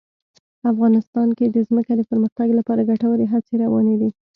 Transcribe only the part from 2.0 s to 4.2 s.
پرمختګ لپاره ګټورې هڅې روانې دي.